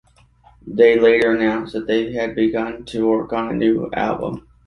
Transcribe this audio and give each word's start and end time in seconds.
They 0.65 0.99
later 0.99 1.35
announced 1.35 1.73
that 1.73 1.85
they 1.85 2.11
had 2.13 2.33
begun 2.33 2.85
to 2.85 3.07
work 3.07 3.33
on 3.33 3.49
a 3.49 3.53
new 3.53 3.87
album. 3.93 4.47